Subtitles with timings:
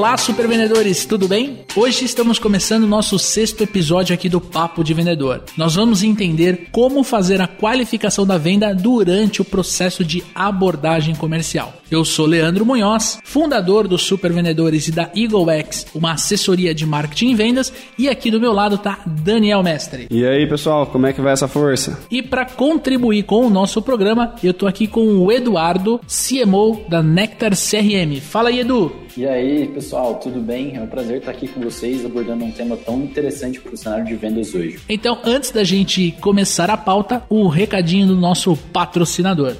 [0.00, 1.58] Olá, super vendedores, tudo bem?
[1.76, 5.42] Hoje estamos começando o nosso sexto episódio aqui do Papo de Vendedor.
[5.58, 11.74] Nós vamos entender como fazer a qualificação da venda durante o processo de abordagem comercial.
[11.90, 16.86] Eu sou Leandro Munhoz, fundador dos Super Vendedores e da Eagle X, uma assessoria de
[16.86, 20.06] marketing e vendas, e aqui do meu lado tá Daniel Mestre.
[20.10, 22.00] E aí, pessoal, como é que vai essa força?
[22.10, 27.02] E para contribuir com o nosso programa, eu tô aqui com o Eduardo, CMO da
[27.02, 28.18] Nectar CRM.
[28.18, 28.92] Fala aí, Edu.
[29.16, 30.76] E aí, pessoal, tudo bem?
[30.76, 34.04] É um prazer estar aqui com vocês abordando um tema tão interessante para o cenário
[34.04, 34.78] de vendas hoje.
[34.88, 39.56] Então, antes da gente começar a pauta, o recadinho do nosso patrocinador.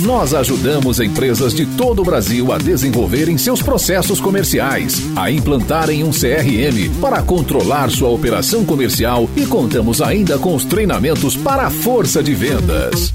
[0.00, 6.10] Nós ajudamos empresas de todo o Brasil a desenvolverem seus processos comerciais, a implantarem um
[6.10, 12.22] CRM para controlar sua operação comercial e contamos ainda com os treinamentos para a força
[12.24, 13.12] de vendas.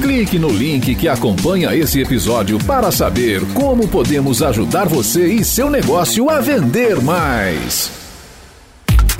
[0.00, 5.68] Clique no link que acompanha esse episódio para saber como podemos ajudar você e seu
[5.68, 7.90] negócio a vender mais.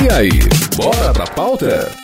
[0.01, 0.31] E aí,
[0.77, 2.04] bora pra pauta?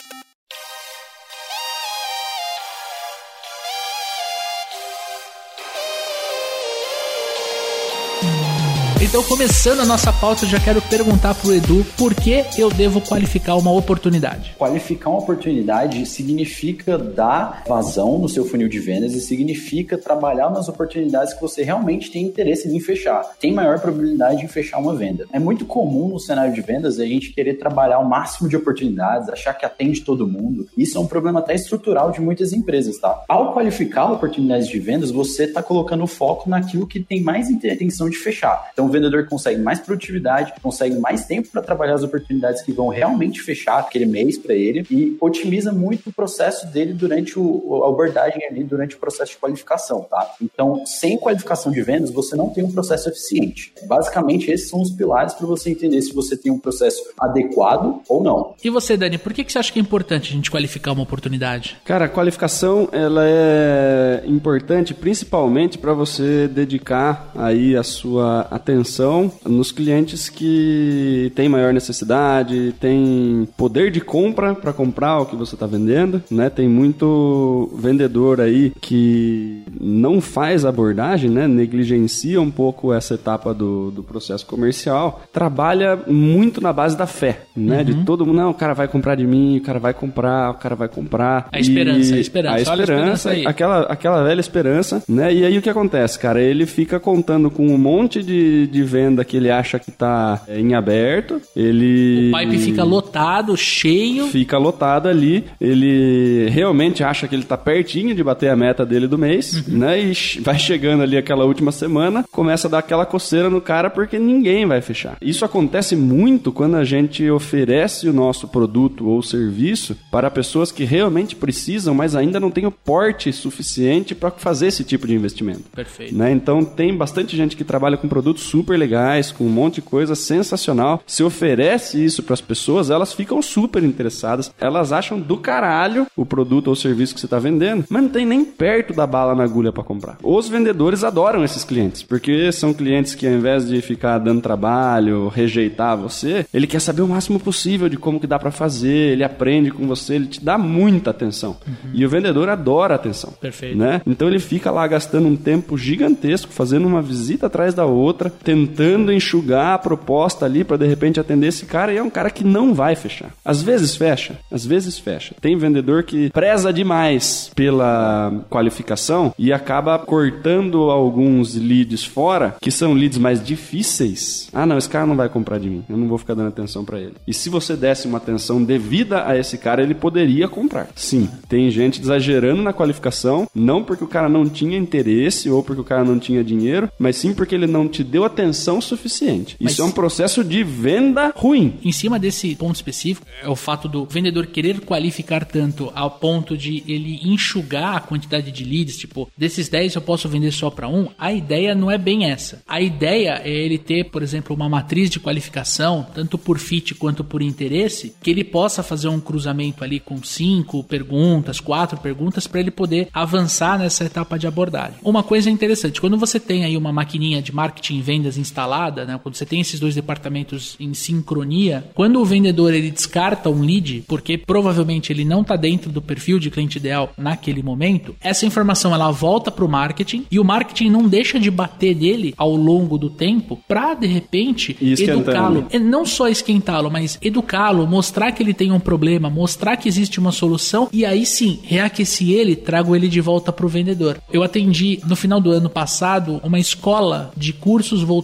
[9.10, 13.00] Então, começando a nossa pauta, eu já quero perguntar pro Edu por que eu devo
[13.00, 14.54] qualificar uma oportunidade.
[14.56, 20.68] Qualificar uma oportunidade significa dar vazão no seu funil de vendas e significa trabalhar nas
[20.68, 23.24] oportunidades que você realmente tem interesse em fechar.
[23.40, 25.26] Tem maior probabilidade de fechar uma venda.
[25.32, 29.28] É muito comum no cenário de vendas a gente querer trabalhar o máximo de oportunidades,
[29.28, 30.68] achar que atende todo mundo.
[30.78, 33.24] Isso é um problema até estrutural de muitas empresas, tá?
[33.28, 38.16] Ao qualificar oportunidades de vendas, você está colocando foco naquilo que tem mais intenção de
[38.16, 38.70] fechar.
[38.72, 43.40] Então, vendedor consegue mais produtividade, consegue mais tempo para trabalhar as oportunidades que vão realmente
[43.40, 48.44] fechar aquele mês para ele e otimiza muito o processo dele durante o, a abordagem
[48.46, 50.34] ali, durante o processo de qualificação, tá?
[50.42, 53.72] Então, sem qualificação de vendas, você não tem um processo eficiente.
[53.86, 58.22] Basicamente, esses são os pilares para você entender se você tem um processo adequado ou
[58.22, 58.54] não.
[58.62, 61.02] E você, Dani, por que, que você acha que é importante a gente qualificar uma
[61.02, 61.78] oportunidade?
[61.84, 69.30] Cara, a qualificação ela é importante principalmente para você dedicar aí a sua atenção atenção
[69.46, 75.54] nos clientes que têm maior necessidade, têm poder de compra para comprar o que você
[75.54, 76.50] está vendendo, né?
[76.50, 81.46] Tem muito vendedor aí que não faz abordagem, né?
[81.46, 87.42] Negligencia um pouco essa etapa do, do processo comercial, trabalha muito na base da fé,
[87.56, 87.78] né?
[87.78, 87.84] Uhum.
[87.84, 90.54] De todo mundo, não, o cara vai comprar de mim, o cara vai comprar, o
[90.54, 91.48] cara vai comprar.
[91.52, 92.56] A esperança, a esperança.
[92.56, 95.32] A esperança, a esperança aquela, aquela velha esperança, né?
[95.32, 96.40] E aí o que acontece, cara?
[96.40, 100.58] Ele fica contando com um monte de, de venda que ele acha que tá é,
[100.58, 101.40] em aberto.
[101.54, 102.30] Ele.
[102.32, 104.26] O pipe fica lotado, cheio.
[104.28, 105.44] Fica lotado ali.
[105.60, 109.78] Ele realmente acha que ele tá pertinho de bater a meta dele do mês, uhum.
[109.78, 110.00] né?
[110.00, 114.18] E vai chegando ali aquela última semana, começa a dar aquela coceira no cara porque
[114.18, 115.16] ninguém vai fechar.
[115.20, 120.84] Isso acontece muito quando a gente oferece o nosso produto ou serviço para pessoas que
[120.84, 125.64] realmente precisam, mas ainda não têm o porte suficiente para fazer esse tipo de investimento.
[125.74, 126.14] Perfeito.
[126.14, 126.32] Né?
[126.32, 130.14] Então tem bastante gente que trabalha com produtos super legais, com um monte de coisa
[130.14, 131.02] sensacional.
[131.06, 134.52] Se oferece isso para as pessoas, elas ficam super interessadas.
[134.60, 138.26] Elas acham do caralho o produto ou serviço que você está vendendo, mas não tem
[138.26, 140.18] nem perto da bala na agulha para comprar.
[140.22, 145.28] Os vendedores adoram esses clientes, porque são clientes que ao invés de ficar dando trabalho,
[145.28, 149.24] rejeitar você, ele quer saber o máximo possível de como que dá para fazer, ele
[149.24, 151.56] aprende com você, ele te dá muita atenção.
[151.66, 151.90] Uhum.
[151.94, 153.32] E o vendedor adora atenção.
[153.40, 153.78] Perfeito.
[153.78, 154.02] Né?
[154.06, 159.12] Então ele fica lá gastando um tempo gigantesco, fazendo uma visita atrás da outra, tentando
[159.12, 162.42] enxugar a proposta ali para de repente atender esse cara e é um cara que
[162.42, 163.30] não vai fechar.
[163.44, 165.36] Às vezes fecha, às vezes fecha.
[165.40, 172.92] Tem vendedor que preza demais pela qualificação e acaba cortando alguns leads fora, que são
[172.92, 174.48] leads mais difíceis.
[174.52, 175.84] Ah, não, esse cara não vai comprar de mim.
[175.88, 177.14] Eu não vou ficar dando atenção para ele.
[177.28, 180.88] E se você desse uma atenção devida a esse cara, ele poderia comprar.
[180.96, 185.82] Sim, tem gente exagerando na qualificação, não porque o cara não tinha interesse ou porque
[185.82, 189.56] o cara não tinha dinheiro, mas sim porque ele não te deu atenção atenção suficiente.
[189.60, 191.78] Mas Isso é um processo de venda ruim.
[191.84, 196.56] Em cima desse ponto específico, é o fato do vendedor querer qualificar tanto ao ponto
[196.56, 200.88] de ele enxugar a quantidade de leads, tipo, desses 10 eu posso vender só para
[200.88, 201.08] um.
[201.18, 202.62] A ideia não é bem essa.
[202.66, 207.22] A ideia é ele ter, por exemplo, uma matriz de qualificação, tanto por fit quanto
[207.22, 212.60] por interesse, que ele possa fazer um cruzamento ali com cinco perguntas, quatro perguntas, para
[212.60, 214.98] ele poder avançar nessa etapa de abordagem.
[215.02, 219.18] Uma coisa interessante, quando você tem aí uma maquininha de marketing e vendas instalada, né,
[219.22, 224.04] quando você tem esses dois departamentos em sincronia, quando o vendedor ele descarta um lead,
[224.06, 228.94] porque provavelmente ele não está dentro do perfil de cliente ideal naquele momento, essa informação
[228.94, 232.98] ela volta para o marketing e o marketing não deixa de bater nele ao longo
[232.98, 238.72] do tempo para de repente educá-lo, não só esquentá-lo, mas educá-lo, mostrar que ele tem
[238.72, 243.20] um problema, mostrar que existe uma solução e aí sim reaquecer ele, trago ele de
[243.20, 244.20] volta para o vendedor.
[244.32, 248.19] Eu atendi no final do ano passado uma escola de cursos voltados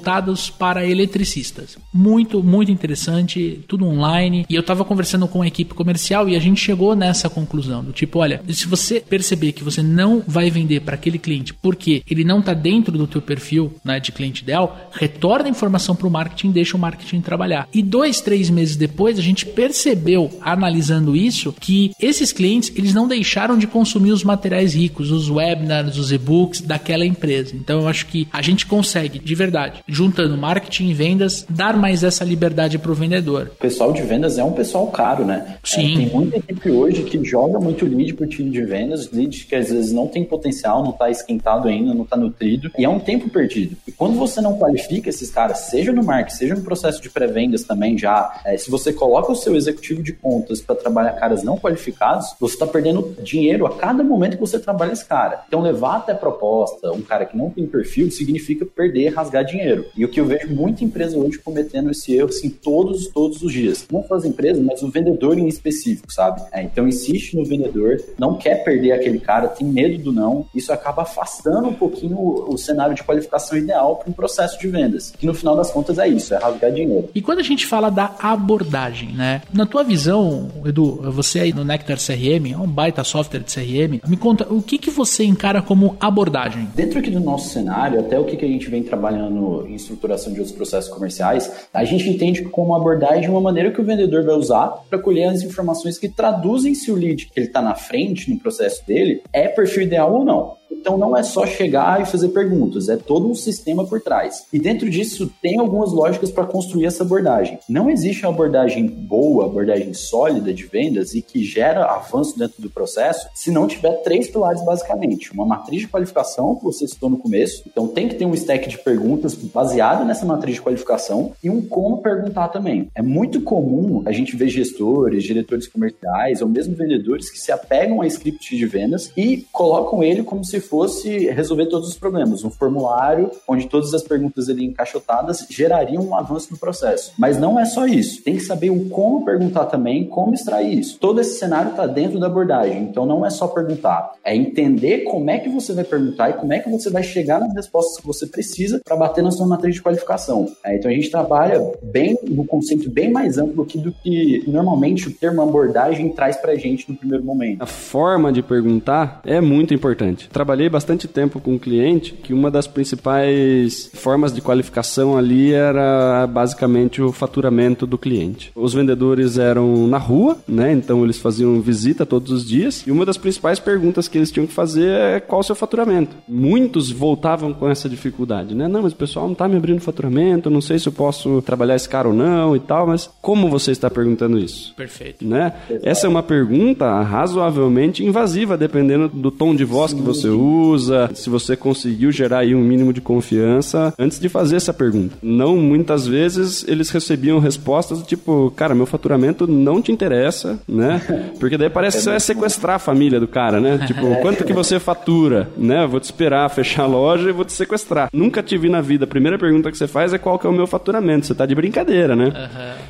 [0.50, 1.76] para eletricistas.
[1.92, 4.44] Muito, muito interessante, tudo online.
[4.48, 7.92] E eu estava conversando com a equipe comercial e a gente chegou nessa conclusão do
[7.92, 12.24] tipo, olha, se você perceber que você não vai vender para aquele cliente porque ele
[12.24, 16.10] não está dentro do teu perfil né, de cliente ideal, retorna a informação para o
[16.10, 17.68] marketing, deixa o marketing trabalhar.
[17.72, 23.08] E dois, três meses depois a gente percebeu, analisando isso, que esses clientes eles não
[23.08, 27.54] deixaram de consumir os materiais ricos, os webinars, os e-books daquela empresa.
[27.54, 32.02] Então eu acho que a gente consegue, de verdade, juntando marketing e vendas, dar mais
[32.02, 33.52] essa liberdade para o vendedor.
[33.54, 35.56] O pessoal de vendas é um pessoal caro, né?
[35.62, 35.94] Sim.
[35.94, 39.46] É, tem muita equipe hoje que joga muito lead para o time de vendas, lead
[39.46, 42.88] que às vezes não tem potencial, não está esquentado ainda, não está nutrido, e é
[42.88, 43.76] um tempo perdido.
[43.86, 47.64] E quando você não qualifica esses caras, seja no marketing, seja no processo de pré-vendas
[47.64, 51.56] também já, é, se você coloca o seu executivo de contas para trabalhar caras não
[51.56, 55.44] qualificados, você está perdendo dinheiro a cada momento que você trabalha esse cara.
[55.46, 59.75] Então levar até proposta um cara que não tem perfil significa perder, rasgar dinheiro.
[59.96, 63.52] E o que eu vejo muita empresa hoje cometendo esse erro, assim, todos, todos os
[63.52, 63.86] dias.
[63.90, 66.42] Não só as empresas, mas o vendedor em específico, sabe?
[66.52, 70.46] É, então insiste no vendedor, não quer perder aquele cara, tem medo do não.
[70.54, 74.68] Isso acaba afastando um pouquinho o, o cenário de qualificação ideal para um processo de
[74.68, 75.10] vendas.
[75.10, 77.08] Que no final das contas é isso, é rasgar dinheiro.
[77.14, 79.42] E quando a gente fala da abordagem, né?
[79.52, 84.00] Na tua visão, Edu, você aí no Nectar CRM, é um baita software de CRM,
[84.06, 86.68] me conta, o que, que você encara como abordagem?
[86.74, 90.32] Dentro aqui do nosso cenário, até o que, que a gente vem trabalhando em estruturação
[90.32, 94.34] de outros processos comerciais, a gente entende como abordagem uma maneira que o vendedor vai
[94.34, 98.30] usar para colher as informações que traduzem se o lead que ele está na frente
[98.30, 100.56] no processo dele é perfil ideal ou não.
[100.70, 104.46] Então não é só chegar e fazer perguntas, é todo um sistema por trás.
[104.52, 107.58] E dentro disso tem algumas lógicas para construir essa abordagem.
[107.68, 112.70] Não existe uma abordagem boa, abordagem sólida de vendas e que gera avanço dentro do
[112.70, 115.32] processo se não tiver três pilares basicamente.
[115.32, 118.68] Uma matriz de qualificação, que você citou no começo, então tem que ter um stack
[118.68, 122.88] de perguntas baseado nessa matriz de qualificação e um como perguntar também.
[122.94, 128.00] É muito comum a gente ver gestores, diretores comerciais ou mesmo vendedores que se apegam
[128.00, 132.44] a script de vendas e colocam ele como se fosse resolver todos os problemas.
[132.44, 137.12] Um formulário onde todas as perguntas ali encaixotadas gerariam um avanço no processo.
[137.18, 138.22] Mas não é só isso.
[138.22, 140.98] Tem que saber o como perguntar também, como extrair isso.
[140.98, 142.82] Todo esse cenário está dentro da abordagem.
[142.82, 146.52] Então não é só perguntar, é entender como é que você vai perguntar e como
[146.52, 149.74] é que você vai chegar nas respostas que você precisa para bater na sua matriz
[149.74, 150.48] de qualificação.
[150.64, 155.12] É, então a gente trabalha bem no conceito bem mais amplo do que normalmente o
[155.12, 157.62] termo abordagem traz para gente no primeiro momento.
[157.62, 160.28] A forma de perguntar é muito importante.
[160.46, 166.24] Trabalhei bastante tempo com um cliente que uma das principais formas de qualificação ali era
[166.28, 168.52] basicamente o faturamento do cliente.
[168.54, 170.70] Os vendedores eram na rua, né?
[170.70, 174.46] Então eles faziam visita todos os dias e uma das principais perguntas que eles tinham
[174.46, 176.14] que fazer é qual o seu faturamento.
[176.28, 178.68] Muitos voltavam com essa dificuldade, né?
[178.68, 181.74] Não, mas o pessoal não está me abrindo faturamento, não sei se eu posso trabalhar
[181.74, 184.72] esse cara ou não e tal, mas como você está perguntando isso?
[184.76, 185.26] Perfeito.
[185.26, 185.52] Né?
[185.82, 191.28] Essa é uma pergunta razoavelmente invasiva, dependendo do tom de voz que você usa, se
[191.30, 195.16] você conseguiu gerar aí um mínimo de confiança antes de fazer essa pergunta.
[195.22, 201.00] Não muitas vezes eles recebiam respostas tipo, cara, meu faturamento não te interessa, né?
[201.38, 203.78] Porque daí parece que você vai sequestrar a família do cara, né?
[203.86, 205.86] Tipo, quanto que você fatura, né?
[205.86, 208.08] Vou te esperar fechar a loja e vou te sequestrar.
[208.12, 209.04] Nunca te vi na vida.
[209.04, 211.26] A primeira pergunta que você faz é qual que é o meu faturamento.
[211.26, 212.32] Você tá de brincadeira, né?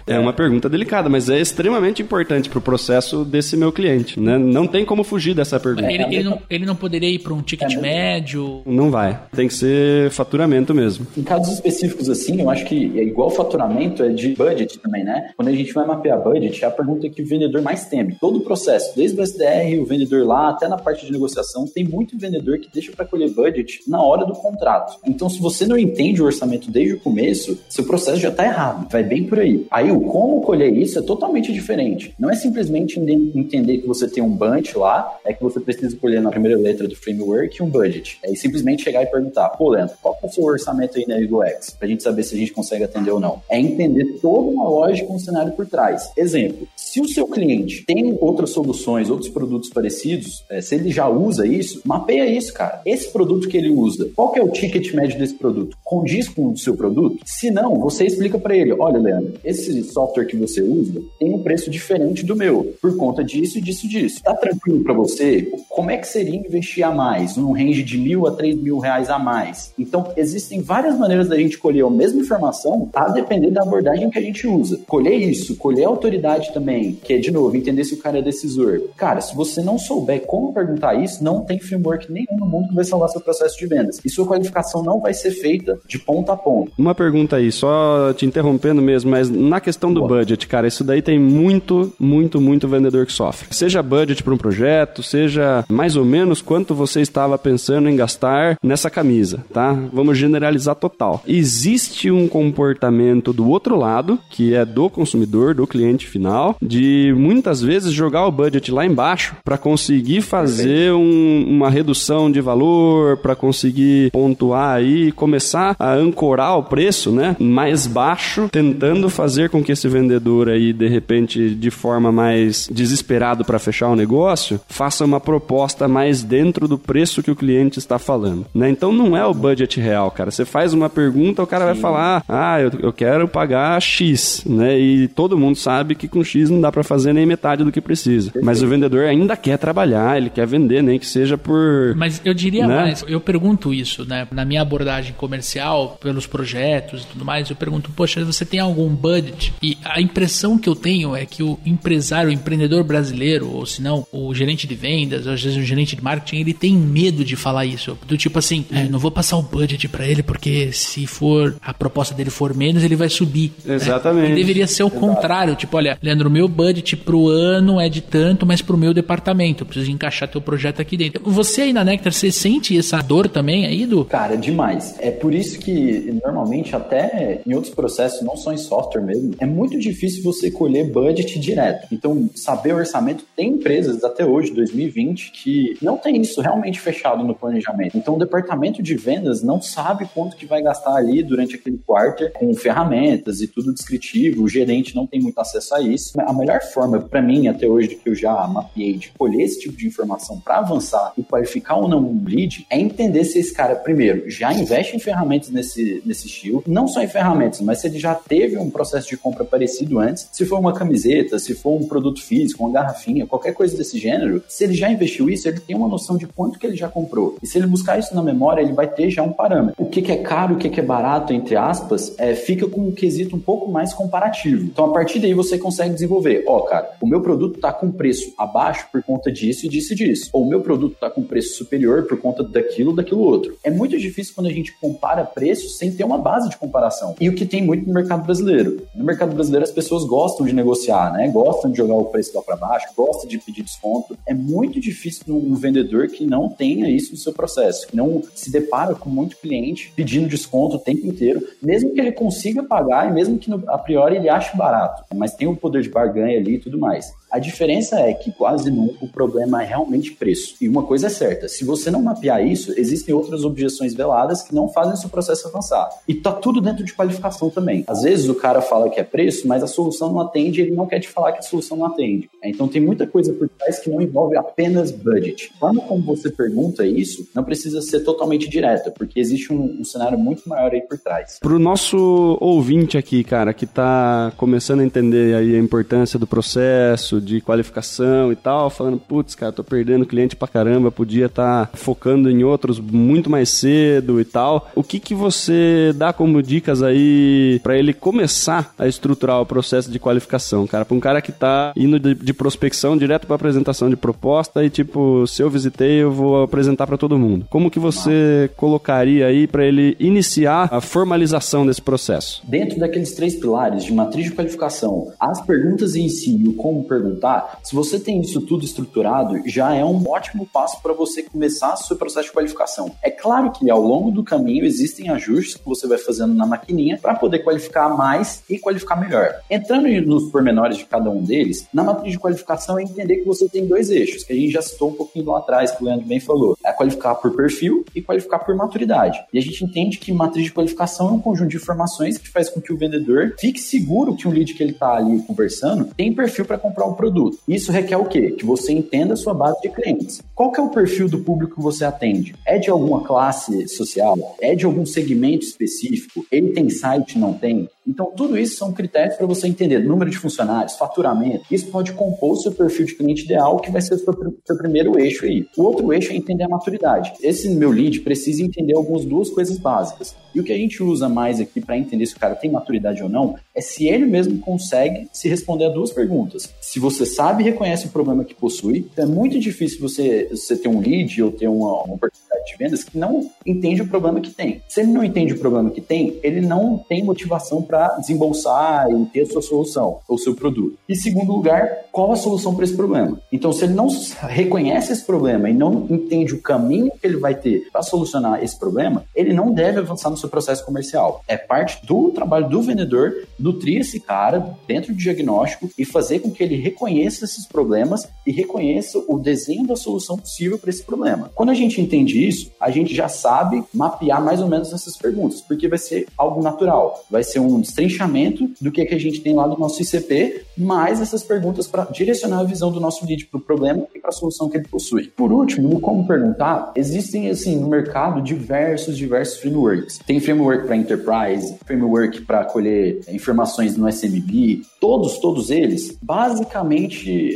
[0.07, 4.39] É uma pergunta delicada, mas é extremamente importante pro processo desse meu cliente, né?
[4.39, 5.91] Não tem como fugir dessa pergunta.
[5.91, 8.63] Ele, ele não, ele não poderia ir para um ticket é médio?
[8.67, 9.21] Não vai.
[9.35, 11.07] Tem que ser faturamento mesmo.
[11.17, 15.31] Em casos específicos assim, eu acho que é igual faturamento é de budget também, né?
[15.37, 18.17] Quando a gente vai mapear budget, é a pergunta que o vendedor mais teme.
[18.21, 21.85] Todo o processo, desde o SDR, o vendedor lá, até na parte de negociação, tem
[21.85, 24.99] muito vendedor que deixa para colher budget na hora do contrato.
[25.07, 28.89] Então, se você não entende o orçamento desde o começo, seu processo já está errado.
[28.91, 29.67] Vai bem por aí.
[29.71, 32.15] Aí, o como colher isso é totalmente diferente.
[32.19, 36.23] Não é simplesmente entender que você tem um bunch lá, é que você precisa colher
[36.23, 37.26] na primeira letra do framework
[37.61, 38.19] um budget.
[38.23, 41.71] É simplesmente chegar e perguntar, pô, Leandro, qual é o seu orçamento aí na UX?
[41.71, 43.43] Pra gente saber se a gente consegue atender ou não.
[43.49, 46.11] É entender toda uma lógica, um cenário por trás.
[46.17, 51.09] Exemplo, se o seu cliente tem outras soluções, outros produtos parecidos, é, se ele já
[51.09, 52.81] usa isso, mapeia isso, cara.
[52.85, 55.77] Esse produto que ele usa, qual que é o ticket médio desse produto?
[55.85, 57.23] Condiz com o seu produto?
[57.25, 61.43] Se não, você explica para ele, olha, Leandro, esse software que você usa tem um
[61.43, 64.23] preço diferente do meu, por conta disso, disso, disso.
[64.23, 65.43] Tá tranquilo para você?
[65.69, 67.16] Como é que seria investir a mais?
[67.37, 69.73] Num range de mil a três mil reais a mais?
[69.79, 74.19] Então, existem várias maneiras da gente colher a mesma informação a depender da abordagem que
[74.19, 74.81] a gente usa.
[74.87, 78.23] Colher isso, colher a autoridade também, que é, de novo, entender se o cara é
[78.23, 78.81] decisor.
[78.97, 82.75] Cara, se você não souber como perguntar isso, não tem framework nenhum no mundo que
[82.75, 84.01] vai salvar seu processo de vendas.
[84.05, 86.73] E sua qualificação não vai ser feita de ponta a ponta.
[86.79, 90.19] Uma pergunta aí, só te interrompendo mesmo, mas na questão do Boa.
[90.19, 93.49] budget, cara, isso daí tem muito, muito, muito vendedor que sofre.
[93.51, 98.57] Seja budget para um projeto, seja mais ou menos quanto você estava pensando em gastar
[98.63, 99.73] nessa camisa, tá?
[99.93, 101.23] Vamos generalizar total.
[101.27, 107.61] Existe um comportamento do outro lado, que é do consumidor, do cliente final, de muitas
[107.63, 113.37] vezes jogar o budget lá embaixo para conseguir fazer um, uma redução de valor, para
[113.37, 119.73] conseguir pontuar aí, começar a ancorar o preço, né, mais baixo, tentando fazer com que
[119.73, 125.21] esse vendedor aí de repente de forma mais desesperado para fechar o negócio, faça uma
[125.21, 128.71] proposta mais dentro do preço que o cliente está falando, né?
[128.71, 130.31] Então não é o budget real, cara.
[130.31, 131.73] Você faz uma pergunta, o cara Sim.
[131.73, 134.79] vai falar: "Ah, eu, eu quero pagar X", né?
[134.79, 137.81] E todo mundo sabe que com X não dá para fazer nem metade do que
[137.81, 138.27] precisa.
[138.27, 138.45] Perfeito.
[138.45, 142.33] Mas o vendedor ainda quer trabalhar, ele quer vender, nem que seja por Mas eu
[142.33, 142.77] diria né?
[142.77, 144.27] mais, eu pergunto isso, né?
[144.31, 148.89] Na minha abordagem comercial, pelos projetos e tudo mais, eu pergunto: "Poxa, você tem algum
[148.89, 153.67] budget?" E a impressão que eu tenho é que o empresário, o empreendedor brasileiro, ou
[153.67, 156.76] se não, o gerente de vendas, ou às vezes o gerente de marketing, ele tem
[156.77, 157.99] medo de falar isso.
[158.07, 161.73] Do tipo assim, é, não vou passar o budget para ele porque se for a
[161.73, 163.53] proposta dele for menos, ele vai subir.
[163.67, 164.31] Exatamente.
[164.31, 165.01] É, e deveria ser o Exato.
[165.01, 169.63] contrário, tipo, olha, Leandro, meu budget pro ano é de tanto, mas pro meu departamento,
[169.63, 171.23] eu preciso encaixar teu projeto aqui dentro.
[171.25, 174.05] Você aí na Nectar, você sente essa dor também aí, do?
[174.05, 174.95] Cara, demais.
[174.99, 179.47] É por isso que normalmente até em outros processos, não só em software mesmo, é
[179.47, 181.89] muito difícil você colher budget direto.
[181.93, 187.25] Então, saber o orçamento tem empresas até hoje, 2020, que não tem isso realmente fechado
[187.25, 187.97] no planejamento.
[187.97, 192.33] Então, o departamento de vendas não sabe quanto que vai gastar ali durante aquele quarter
[192.33, 194.43] com ferramentas e tudo descritivo.
[194.43, 196.13] O gerente não tem muito acesso a isso.
[196.21, 199.77] A melhor forma, para mim, até hoje, que eu já mapeei de colher esse tipo
[199.77, 203.75] de informação para avançar e qualificar ou não um lead, é entender se esse cara,
[203.75, 207.99] primeiro, já investe em ferramentas nesse, nesse estilo, não só em ferramentas, mas se ele
[207.99, 211.87] já teve um processo de compra parecido antes, se for uma camiseta, se for um
[211.87, 215.77] produto físico, uma garrafinha, qualquer coisa desse gênero, se ele já investiu isso, ele tem
[215.77, 217.37] uma noção de quanto que ele já comprou.
[217.43, 219.75] E se ele buscar isso na memória, ele vai ter já um parâmetro.
[219.79, 222.83] O que, que é caro, o que, que é barato, entre aspas, é, fica com
[222.89, 224.65] um quesito um pouco mais comparativo.
[224.65, 226.45] Então, a partir daí, você consegue desenvolver.
[226.47, 229.93] Ó, oh, cara, o meu produto está com preço abaixo por conta disso e disso
[229.93, 230.31] e disso.
[230.33, 233.57] Ou o meu produto está com preço superior por conta daquilo, daquilo outro.
[233.63, 237.15] É muito difícil quando a gente compara preços sem ter uma base de comparação.
[237.21, 238.83] E o que tem muito no mercado brasileiro.
[238.95, 241.29] No mercado brasileiro, as pessoas gostam de negociar, né?
[241.29, 244.17] Gostam de jogar o preço lá para baixo, gostam de pedir desconto.
[244.27, 248.51] É muito difícil um vendedor que não tenha isso no seu processo, que não se
[248.51, 253.13] depara com muito cliente pedindo desconto o tempo inteiro, mesmo que ele consiga pagar e
[253.13, 256.59] mesmo que a priori ele ache barato, mas tem o poder de barganha ali e
[256.59, 257.13] tudo mais.
[257.37, 260.55] A diferença é que quase nunca o problema é realmente preço.
[260.59, 264.55] E uma coisa é certa, se você não mapear isso, existem outras objeções veladas que
[264.55, 265.87] não fazem seu processo avançar.
[266.09, 267.85] E tá tudo dentro de qualificação também.
[267.89, 270.87] Às vezes o cara fala que é preço, mas a solução não atende, ele não
[270.87, 272.31] quer te falar que a solução não atende.
[272.43, 275.53] Então tem muita coisa por trás que não envolve apenas budget.
[275.57, 279.85] A forma como você pergunta isso não precisa ser totalmente direta, porque existe um, um
[279.85, 281.39] cenário muito maior aí por trás.
[281.39, 287.26] Pro nosso ouvinte aqui, cara, que tá começando a entender aí a importância do processo,
[287.27, 291.77] de qualificação e tal, falando, putz, cara, tô perdendo cliente pra caramba, podia estar tá
[291.77, 294.71] focando em outros muito mais cedo e tal.
[294.75, 299.91] O que que você dá como dicas aí para ele começar a estruturar o processo
[299.91, 300.85] de qualificação, cara?
[300.85, 304.71] Pra um cara que tá indo de, de prospecção direto para apresentação de proposta e
[304.71, 307.47] tipo, se eu visitei, eu vou vou apresentar para todo mundo.
[307.49, 312.43] Como que você colocaria aí para ele iniciar a formalização desse processo?
[312.45, 316.85] Dentro daqueles três pilares de matriz de qualificação, as perguntas em si e o como
[316.85, 317.16] perguntar,
[317.63, 321.97] se você tem isso tudo estruturado, já é um ótimo passo para você começar seu
[321.97, 322.91] processo de qualificação.
[323.03, 326.99] É claro que ao longo do caminho existem ajustes que você vai fazendo na maquininha
[327.01, 329.35] para poder qualificar mais e qualificar melhor.
[329.51, 333.49] Entrando nos pormenores de cada um deles, na matriz de qualificação é entender que você
[333.49, 336.07] tem dois eixos, que a gente já citou um pouquinho lá atrás, que o Leandro
[336.07, 336.57] bem falou.
[336.65, 339.25] É qualificar por perfil e qualificar por maturidade.
[339.33, 342.49] E a gente entende que matriz de qualificação é um conjunto de informações que faz
[342.49, 346.13] com que o vendedor fique seguro que o lead que ele está ali conversando tem
[346.13, 347.39] perfil para comprar o produto.
[347.47, 348.33] Isso requer o quê?
[348.33, 350.23] Que você entenda a sua base de clientes.
[350.35, 352.35] Qual que é o perfil do público que você atende?
[352.45, 354.17] É de alguma classe social?
[354.41, 356.27] É de algum segmento específico?
[356.31, 357.69] Ele tem site, não tem?
[357.87, 361.45] Então, tudo isso são critérios para você entender número de funcionários, faturamento.
[361.51, 364.13] Isso pode compor o seu perfil de cliente ideal, que vai ser o seu,
[364.45, 365.47] seu primeiro eixo aí.
[365.57, 367.13] O outro eixo é entender a maturidade.
[367.23, 370.17] Esse meu lead precisa entender algumas duas coisas básicas.
[370.35, 373.03] E o que a gente usa mais aqui para entender se o cara tem maturidade
[373.03, 376.53] ou não é se ele mesmo consegue se responder a duas perguntas.
[376.61, 380.57] Se você sabe e reconhece o problema que possui, então é muito difícil você, você
[380.57, 384.21] ter um lead ou ter uma, uma oportunidade de vendas que não entende o problema
[384.21, 384.63] que tem.
[384.69, 389.07] Se ele não entende o problema que tem, ele não tem motivação para desembolsar e
[389.07, 390.79] ter a sua solução, ou seu produto.
[390.89, 393.21] E segundo lugar, qual a solução para esse problema?
[393.33, 393.89] Então, se ele não
[394.29, 398.59] reconhece esse problema e não entende o caminho que ele vai ter para solucionar esse
[398.59, 401.23] problema, ele não deve avançar no seu processo comercial.
[401.27, 406.31] É parte do trabalho do vendedor nutrir esse cara dentro do diagnóstico e fazer com
[406.31, 411.31] que ele reconheça esses problemas e reconheça o desenho da solução possível para esse problema.
[411.35, 415.41] Quando a gente entende isso, a gente já sabe mapear mais ou menos essas perguntas,
[415.41, 419.21] porque vai ser algo natural, vai ser um destrinchamento do que, é que a gente
[419.21, 423.27] tem lá do nosso ICP, mais essas perguntas para direcionar a visão do nosso lead
[423.27, 425.09] para o problema e para a solução que ele possui.
[425.09, 429.99] Por último, no como perguntar, existem assim no mercado diversos, diversos frameworks.
[430.07, 436.66] Tem framework para enterprise, framework para colher informações no SMB, todos, todos eles, basicamente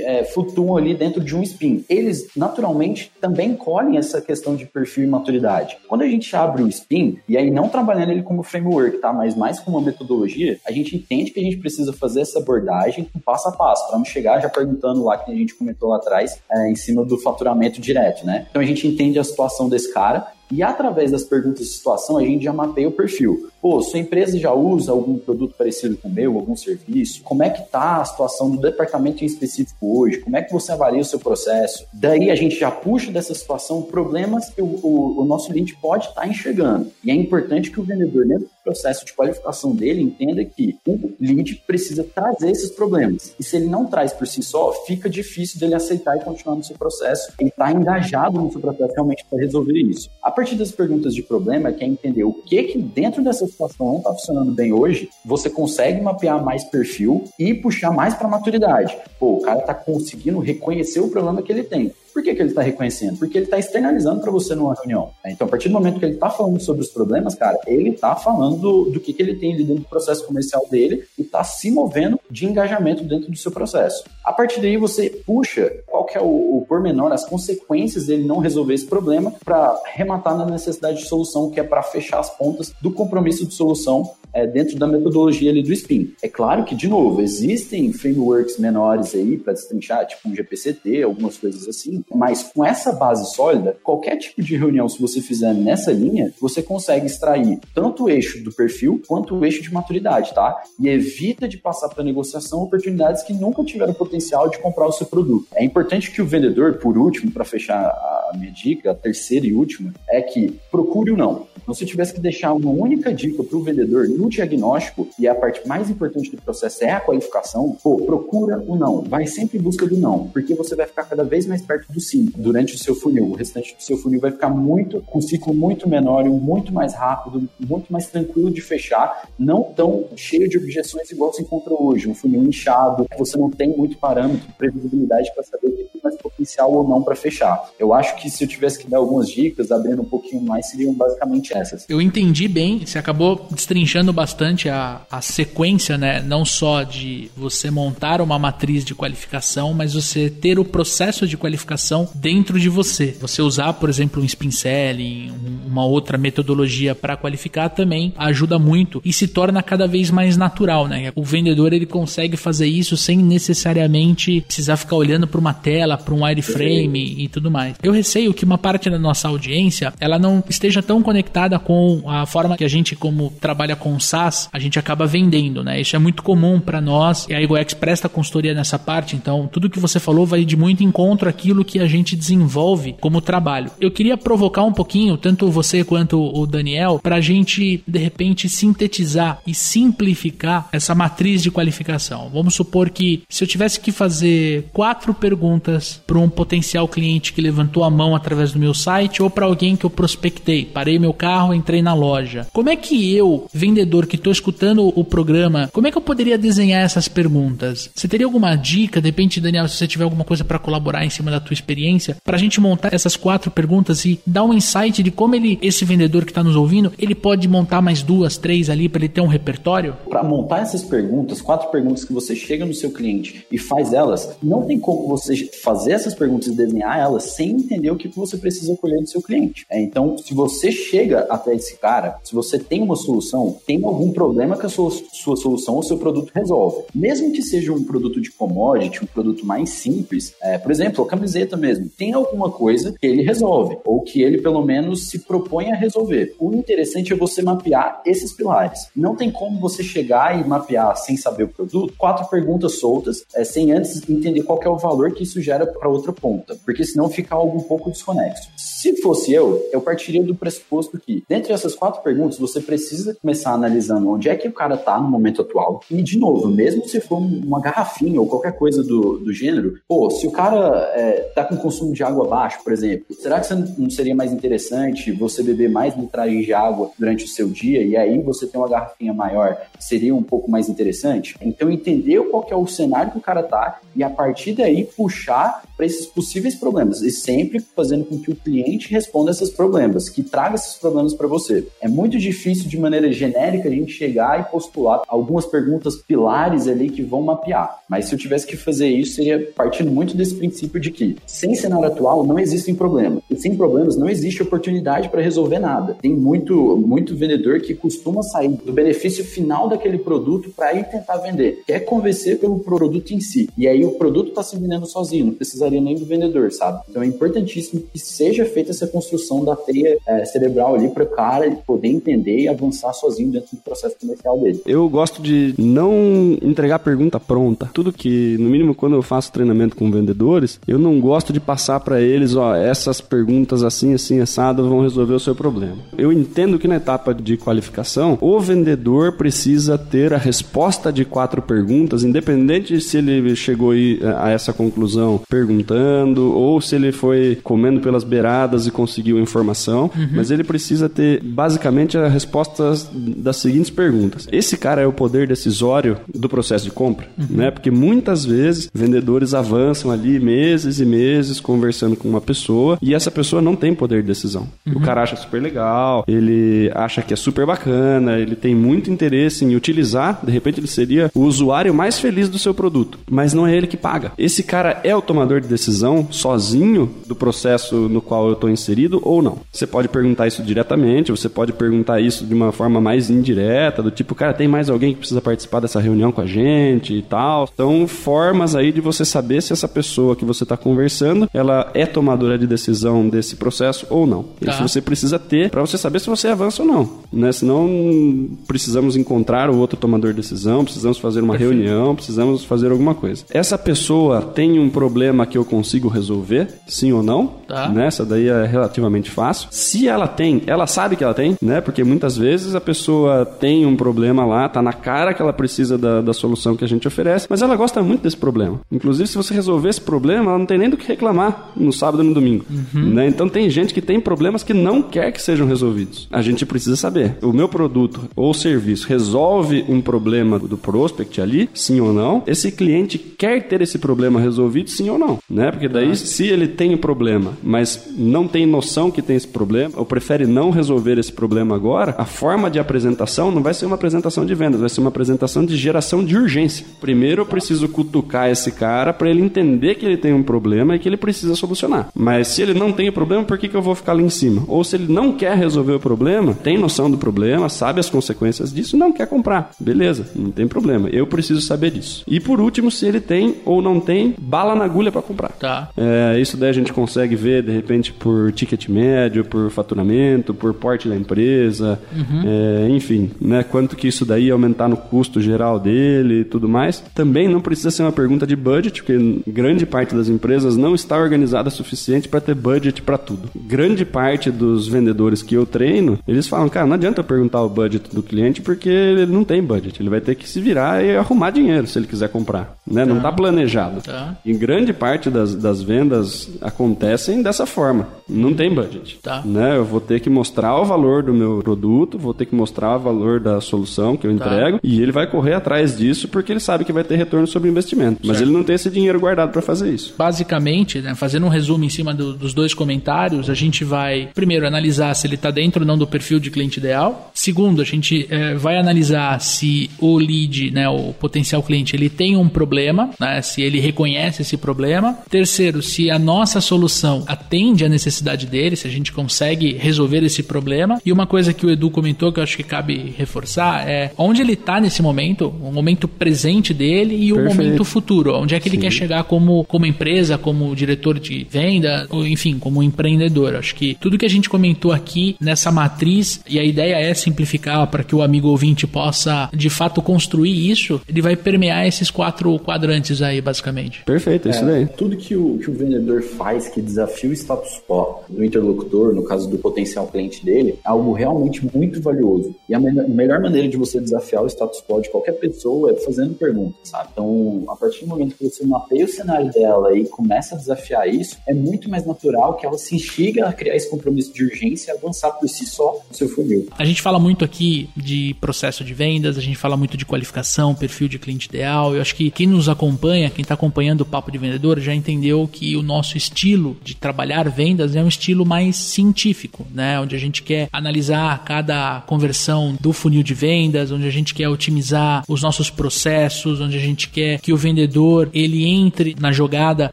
[0.03, 1.85] é, flutuam ali dentro de um spin.
[1.89, 5.79] Eles, naturalmente, também colhem essa questão de perfil e maturidade.
[5.89, 9.13] Quando a gente abre o spin, e aí não trabalhando ele como framework, tá?
[9.13, 13.09] Mas mais como uma metodologia, a gente entende que a gente precisa fazer essa abordagem
[13.25, 16.41] passo a passo, para não chegar já perguntando lá, que a gente comentou lá atrás,
[16.51, 18.47] é, em cima do faturamento direto, né?
[18.51, 22.25] Então a gente entende a situação desse cara e através das perguntas de situação, a
[22.25, 23.49] gente já mapeia o perfil.
[23.61, 27.23] Pô, sua empresa já usa algum produto parecido com o meu, algum serviço?
[27.23, 30.19] Como é que tá a situação do departamento em específico hoje?
[30.19, 31.87] Como é que você avalia o seu processo?
[31.93, 36.09] Daí a gente já puxa dessa situação problemas que o, o, o nosso cliente pode
[36.09, 36.91] estar tá enxergando.
[37.05, 41.13] E é importante que o vendedor, dentro do processo de qualificação dele, entenda que o
[41.21, 43.35] lead precisa trazer esses problemas.
[43.39, 46.63] E se ele não traz por si só, fica difícil dele aceitar e continuar no
[46.63, 47.33] seu processo.
[47.41, 50.09] Ele está engajado no seu processo realmente para resolver isso.
[50.23, 53.87] A partir das perguntas de problema, que é entender o que que dentro dessa situação
[53.87, 58.97] não está funcionando bem hoje, você consegue mapear mais perfil e puxar mais para maturidade.
[59.19, 61.93] Pô, o cara está conseguindo reconhecer o problema que ele tem.
[62.13, 63.19] Por que, que ele está reconhecendo?
[63.19, 65.11] Porque ele está externalizando para você numa reunião.
[65.25, 68.15] Então, a partir do momento que ele está falando sobre os problemas, cara, ele está
[68.17, 71.71] falando do, que, que ele tem ali dentro do processo comercial dele e está se
[71.71, 74.05] movendo de engajamento dentro do seu processo.
[74.25, 78.39] A partir daí, você puxa qual que é o, o pormenor, as consequências dele não
[78.39, 82.73] resolver esse problema para rematar na necessidade de solução, que é para fechar as pontas
[82.81, 86.15] do compromisso de solução é, dentro da metodologia ali do Spin.
[86.23, 91.37] É claro que, de novo, existem frameworks menores aí para destrinchar, tipo um GPCT, algumas
[91.37, 95.93] coisas assim, mas com essa base sólida, qualquer tipo de reunião, se você fizer nessa
[95.93, 100.63] linha, você consegue extrair tanto o eixo do perfil quanto o eixo de maturidade, tá?
[100.79, 105.07] E evita de passar para negociação oportunidades que nunca tiveram potencial de comprar o seu
[105.07, 105.47] produto.
[105.55, 109.55] É importante que o vendedor, por último, para fechar a minha dica, a terceira e
[109.55, 111.47] última, é que procure o não.
[111.63, 115.27] Então, se eu tivesse que deixar uma única dica para o vendedor no diagnóstico, e
[115.29, 119.03] a parte mais importante do processo é a qualificação, pô, procura o não.
[119.03, 122.01] Vai sempre em busca do não, porque você vai ficar cada vez mais perto do
[122.01, 123.27] sim durante o seu funil.
[123.27, 126.73] O restante do seu funil vai ficar muito, com um ciclo muito menor e muito
[126.73, 131.73] mais rápido, muito mais tranquilo de fechar, não tão cheio de objeções igual se encontra
[131.75, 132.09] hoje.
[132.09, 136.17] Um funil inchado, você não tem muito parâmetro, previsibilidade para saber o que tem mais
[136.17, 137.71] potencial ou não para fechar.
[137.79, 140.93] Eu acho que se eu tivesse que dar algumas dicas, abrindo um pouquinho mais, seriam
[140.95, 141.87] basicamente essas.
[141.89, 146.23] Eu entendi bem, você acabou destrinchando bastante a, a sequência, né?
[146.23, 151.37] Não só de você montar uma matriz de qualificação, mas você ter o processo de
[151.37, 153.17] qualificação dentro de você.
[153.21, 155.33] Você usar, por exemplo, um spin selling,
[155.67, 160.87] uma outra metodologia para qualificar também ajuda muito e se torna cada vez mais natural,
[160.87, 161.13] né?
[161.15, 166.15] O vendedor ele consegue fazer isso sem necessariamente precisar ficar olhando para uma tela, para
[166.15, 167.75] um wireframe e tudo mais.
[167.83, 172.27] Eu receio que uma parte da nossa audiência ela não esteja tão conectada com a
[172.27, 175.81] forma que a gente, como trabalha com SaaS, a gente acaba vendendo, né?
[175.81, 179.71] Isso é muito comum para nós e a EgoX presta consultoria nessa parte, então tudo
[179.71, 183.71] que você falou vai de muito encontro àquilo que a gente desenvolve como trabalho.
[183.81, 188.49] Eu queria provocar um pouquinho, tanto você quanto o Daniel, para a gente de repente
[188.49, 192.31] sintetizar e simplificar essa matriz de qualificação.
[192.33, 197.41] Vamos supor que se eu tivesse que fazer quatro perguntas para um potencial cliente que
[197.41, 201.13] levantou a mão através do meu site ou para alguém que eu prospectei, parei meu
[201.13, 202.47] carro, entrei na loja.
[202.53, 206.39] Como é que eu, vendedor que estou escutando o programa, como é que eu poderia
[206.39, 207.91] desenhar essas perguntas?
[207.95, 211.11] Você teria alguma dica, de repente, Daniel, se você tiver alguma coisa para colaborar em
[211.11, 215.03] cima da tua experiência, para a gente montar essas quatro perguntas e dar um insight
[215.03, 218.69] de como ele, esse vendedor que está nos ouvindo, ele pode montar mais duas, três
[218.69, 219.97] ali para ele ter um repertório?
[220.09, 224.37] Para montar essas perguntas, quatro perguntas que você chega no seu cliente e faz elas,
[224.43, 228.37] não tem como você fazer essas perguntas e desenhar elas sem entender o que você
[228.37, 229.65] precisa colher do seu cliente.
[229.71, 234.13] É, então, se você chega até esse cara, se você tem uma solução, tem algum
[234.13, 236.85] problema que a sua, sua solução ou seu produto resolve.
[236.95, 241.09] Mesmo que seja um produto de commodity, um produto mais simples, é, por exemplo, a
[241.09, 245.71] camiseta mesmo, tem alguma coisa que ele resolve, ou que ele pelo menos se propõe
[245.73, 246.35] a resolver.
[246.39, 248.89] O interessante é você mapear esses pilares.
[248.95, 253.45] Não tem como você chegar e mapear sem saber o produto, quatro perguntas soltas, é,
[253.45, 257.09] sem antes entender qual é o valor que isso gera para outra ponta, porque senão
[257.09, 258.51] fica algo um pouco desconexo.
[258.57, 263.53] Se fosse eu, eu partiria do pressuposto que, dentre essas quatro perguntas, você precisa começar
[263.53, 265.81] analisando onde é que o cara está no momento atual.
[265.91, 270.11] E, de novo, mesmo se for uma garrafinha ou qualquer coisa do, do gênero, pô,
[270.11, 273.91] se o cara é, tá com consumo de água baixo, por exemplo, será que não
[273.91, 278.21] seria mais interessante você beber mais litragem de água durante o seu dia e aí
[278.21, 279.57] você tem uma garrafinha maior?
[279.79, 281.37] Seria um pouco mais interessante?
[281.41, 285.63] Então, entender qual é o cenário que o cara tá e, a partir daí, puxar
[285.77, 290.23] para esses possíveis problemas e sempre fazendo com que o cliente responda esses problemas, que
[290.23, 291.67] traga esses problemas para você.
[291.81, 296.91] É muito difícil de maneira genérica a gente chegar e postular algumas perguntas pilares ali
[296.91, 297.81] que vão mapear.
[297.89, 301.55] Mas se eu tivesse que fazer isso, seria partindo muito desse princípio de que sem
[301.55, 303.23] cenário atual não existem problemas.
[303.31, 305.97] E sem problemas não existe oportunidade para resolver nada.
[306.01, 311.19] Tem muito, muito vendedor que costuma sair do benefício final daquele produto para ir tentar
[311.19, 311.63] vender.
[311.67, 313.49] Quer convencer pelo produto em si.
[313.57, 316.83] E aí o produto está se vendendo sozinho, não precisa precisaria nem do vendedor, sabe?
[316.89, 321.07] Então é importantíssimo que seja feita essa construção da teia é, cerebral ali para o
[321.07, 324.61] cara poder entender e avançar sozinho dentro do processo comercial dele.
[324.67, 327.71] Eu gosto de não entregar pergunta pronta.
[327.73, 331.81] Tudo que, no mínimo, quando eu faço treinamento com vendedores, eu não gosto de passar
[331.81, 335.77] para eles, ó, essas perguntas assim, assim, assado vão resolver o seu problema.
[335.97, 341.43] Eu entendo que na etapa de qualificação, o vendedor precisa ter a resposta de quatro
[341.43, 343.73] perguntas, independente se ele chegou
[344.17, 349.91] a essa conclusão perguntando perguntando ou se ele foi comendo pelas beiradas e conseguiu informação,
[349.95, 350.09] uhum.
[350.15, 354.29] mas ele precisa ter basicamente as respostas das seguintes perguntas.
[354.31, 357.27] Esse cara é o poder decisório do processo de compra, uhum.
[357.31, 357.51] né?
[357.51, 363.11] Porque muitas vezes vendedores avançam ali meses e meses conversando com uma pessoa e essa
[363.11, 364.49] pessoa não tem poder de decisão.
[364.67, 364.75] Uhum.
[364.77, 369.45] O cara acha super legal, ele acha que é super bacana, ele tem muito interesse
[369.45, 373.47] em utilizar, de repente ele seria o usuário mais feliz do seu produto, mas não
[373.47, 374.13] é ele que paga.
[374.19, 379.01] Esse cara é o tomador de decisão sozinho do processo no qual eu estou inserido
[379.03, 379.39] ou não.
[379.53, 383.91] Você pode perguntar isso diretamente, você pode perguntar isso de uma forma mais indireta, do
[383.91, 387.49] tipo, cara, tem mais alguém que precisa participar dessa reunião com a gente e tal.
[387.53, 391.87] Então, formas aí de você saber se essa pessoa que você está conversando, ela é
[391.87, 394.23] tomadora de decisão desse processo ou não.
[394.23, 394.53] Tá.
[394.53, 397.33] Isso você precisa ter para você saber se você avança ou não, né?
[397.33, 401.63] Senão precisamos encontrar o outro tomador de decisão, precisamos fazer uma Perfeito.
[401.63, 403.25] reunião, precisamos fazer alguma coisa.
[403.31, 407.41] Essa pessoa tem um problema que eu consigo resolver, sim ou não.
[407.49, 407.69] Tá.
[407.69, 407.87] Né?
[407.87, 409.49] Essa daí é relativamente fácil.
[409.51, 411.61] Se ela tem, ela sabe que ela tem, né?
[411.61, 415.79] Porque muitas vezes a pessoa tem um problema lá, tá na cara que ela precisa
[415.79, 418.61] da, da solução que a gente oferece, mas ela gosta muito desse problema.
[418.71, 422.03] Inclusive, se você resolver esse problema, ela não tem nem do que reclamar no sábado
[422.03, 422.45] e no domingo.
[422.51, 422.95] Uhum.
[422.95, 423.07] Né?
[423.07, 426.09] Então tem gente que tem problemas que não quer que sejam resolvidos.
[426.11, 427.17] A gente precisa saber.
[427.23, 432.23] O meu produto ou serviço resolve um problema do prospect ali, sim ou não?
[432.27, 435.19] Esse cliente quer ter esse problema resolvido, sim ou não?
[435.29, 435.51] né?
[435.51, 439.75] Porque daí, se ele tem um problema mas não tem noção que tem esse problema,
[439.77, 443.75] ou prefere não resolver esse problema agora, a forma de apresentação não vai ser uma
[443.75, 446.65] apresentação de vendas, vai ser uma apresentação de geração de urgência.
[446.81, 450.79] Primeiro eu preciso cutucar esse cara para ele entender que ele tem um problema e
[450.79, 451.89] que ele precisa solucionar.
[451.95, 454.09] Mas se ele não tem o problema, por que, que eu vou ficar ali em
[454.09, 454.43] cima?
[454.49, 458.53] Ou se ele não quer resolver o problema, tem noção do problema, sabe as consequências
[458.53, 459.51] disso, não quer comprar.
[459.59, 460.89] Beleza, não tem problema.
[460.89, 462.05] Eu preciso saber disso.
[462.07, 465.31] E por último, se ele tem ou não tem bala na agulha para comprar.
[465.33, 465.71] Tá.
[465.77, 470.55] É, isso daí a gente consegue ver, de repente, por ticket médio, por faturamento, por
[470.55, 472.23] porte da empresa, Uhum.
[472.25, 473.43] é, enfim, né?
[473.43, 476.83] Quanto que isso daí ia aumentar no custo geral dele e tudo mais.
[476.95, 480.97] Também não precisa ser uma pergunta de budget, porque grande parte das empresas não está
[480.99, 483.29] organizada o suficiente para ter budget para tudo.
[483.35, 487.49] Grande parte dos vendedores que eu treino, eles falam, cara, não adianta eu perguntar o
[487.49, 489.81] budget do cliente porque ele não tem budget.
[489.81, 492.85] Ele vai ter que se virar e arrumar dinheiro se ele quiser comprar, né?
[492.85, 493.81] Não está planejado.
[493.83, 494.17] Tá.
[494.25, 497.89] E grande parte das, das vendas acontecem dessa forma.
[498.09, 498.99] Não tem budget.
[499.03, 499.23] Tá.
[499.25, 499.57] Né?
[499.57, 502.81] Eu vou ter que mostrar o valor do meu produto, vou ter que mostrar o
[502.81, 504.27] valor da solução que eu Tá.
[504.27, 507.49] entrego, e ele vai correr atrás disso porque ele sabe que vai ter retorno sobre
[507.49, 508.01] o investimento.
[508.05, 508.29] Mas Certo.
[508.29, 509.95] ele não tem esse dinheiro guardado para fazer isso.
[509.97, 514.47] Basicamente, né, fazendo um resumo em cima do- dos dois comentários, a gente vai, primeiro,
[514.47, 517.11] analisar se ele está dentro ou não do perfil de cliente ideal.
[517.15, 522.17] Segundo, a gente eh, vai analisar se o lead, né, o potencial cliente, ele tem
[522.17, 524.99] um problema, né, se ele reconhece esse problema.
[525.09, 530.10] Terceiro, se a nossa solução atende à necessidade dele, se a gente consegue resolver esse
[530.23, 530.81] problema.
[530.85, 534.21] E uma coisa que o Edu comentou que eu acho que cabe reforçar é onde
[534.21, 537.37] ele está nesse momento, o momento presente dele e o Perfeito.
[537.37, 541.87] momento futuro, onde é que ele quer chegar como, como empresa, como diretor de venda,
[541.91, 543.37] ou, enfim, como empreendedor.
[543.37, 547.67] Acho que tudo que a gente comentou aqui nessa matriz, e a ideia é simplificar
[547.67, 552.39] para que o amigo ouvinte possa de fato construir isso, ele vai permear esses quatro
[552.39, 553.83] quadrantes aí, basicamente.
[553.85, 554.67] Perfeito, é isso daí.
[554.67, 559.05] Tudo que o, que o vendedor faz que desafia o status quo do interlocutor, no
[559.05, 562.35] caso do potencial cliente dele, é algo realmente muito valioso.
[562.49, 565.77] E a me- melhor maneira de você desafiar o status quo de qualquer pessoa é
[565.77, 566.89] fazendo perguntas, sabe?
[566.93, 570.89] Então, a partir do momento que você mapeia o cenário dela e começa a desafiar
[570.89, 574.73] isso, é muito mais natural que ela se instiga a criar esse compromisso de urgência
[574.73, 576.47] e avançar por si só no seu funil.
[576.59, 580.55] A gente fala muito aqui de processo de vendas, a gente fala muito de qualificação,
[580.55, 581.75] perfil de cliente ideal.
[581.75, 585.29] Eu acho que quem nos acompanha, quem está acompanhando o Papo de Vendedor, já entendeu
[585.31, 589.81] que o nosso estilo de trabalhar vendas é um estilo mais científico, né?
[589.91, 594.29] Onde a gente quer analisar cada conversão do funil de vendas, onde a gente quer
[594.29, 599.73] otimizar os nossos processos, onde a gente quer que o vendedor ele entre na jogada